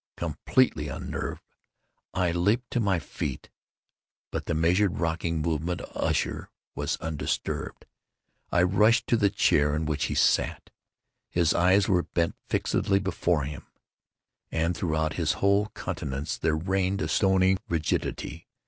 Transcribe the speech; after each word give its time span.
Completely 0.17 0.87
unnerved, 0.87 1.43
I 2.11 2.31
leaped 2.31 2.71
to 2.71 2.79
my 2.79 2.97
feet; 2.97 3.51
but 4.31 4.47
the 4.47 4.55
measured 4.55 4.97
rocking 4.97 5.43
movement 5.43 5.81
of 5.81 5.95
Usher 5.95 6.49
was 6.73 6.97
undisturbed. 6.97 7.85
I 8.51 8.63
rushed 8.63 9.05
to 9.09 9.15
the 9.15 9.29
chair 9.29 9.75
in 9.75 9.85
which 9.85 10.05
he 10.05 10.15
sat. 10.15 10.71
His 11.29 11.53
eyes 11.53 11.87
were 11.87 12.01
bent 12.01 12.35
fixedly 12.49 12.97
before 12.97 13.43
him, 13.43 13.67
and 14.51 14.75
throughout 14.75 15.17
his 15.21 15.33
whole 15.33 15.67
countenance 15.75 16.35
there 16.35 16.57
reigned 16.57 17.03
a 17.03 17.07
stony 17.07 17.57
rigidity. 17.69 18.47